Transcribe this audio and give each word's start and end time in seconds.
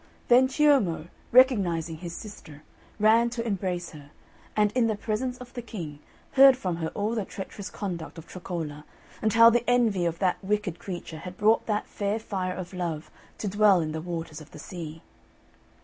Then 0.29 0.47
Ciommo, 0.47 1.09
recognising 1.31 1.97
his 1.97 2.15
sister, 2.15 2.63
ran 2.99 3.29
to 3.29 3.45
embrace 3.45 3.91
her, 3.91 4.09
and 4.55 4.71
in 4.71 4.87
the 4.87 4.95
presence 4.95 5.37
of 5.37 5.53
the 5.53 5.61
King 5.61 5.99
heard 6.31 6.57
from 6.57 6.77
her 6.77 6.87
all 6.95 7.13
the 7.13 7.23
treacherous 7.23 7.69
conduct 7.69 8.17
of 8.17 8.25
Troccola, 8.25 8.83
and 9.21 9.33
how 9.33 9.51
the 9.51 9.63
envy 9.69 10.07
of 10.07 10.17
that 10.17 10.43
wicked 10.43 10.79
creature 10.79 11.19
had 11.19 11.37
brought 11.37 11.67
that 11.67 11.85
fair 11.85 12.17
fire 12.17 12.55
of 12.55 12.73
love 12.73 13.11
to 13.37 13.47
dwell 13.47 13.79
in 13.79 13.91
the 13.91 14.01
waters 14.01 14.41
of 14.41 14.49
the 14.49 14.57
sea. 14.57 15.03